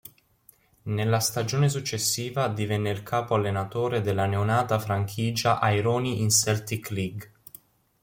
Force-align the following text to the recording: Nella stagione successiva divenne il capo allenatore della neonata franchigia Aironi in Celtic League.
Nella 0.89 1.19
stagione 1.19 1.69
successiva 1.69 2.47
divenne 2.47 2.89
il 2.89 3.03
capo 3.03 3.35
allenatore 3.35 4.01
della 4.01 4.25
neonata 4.25 4.79
franchigia 4.79 5.59
Aironi 5.59 6.23
in 6.23 6.31
Celtic 6.31 6.89
League. 6.89 7.31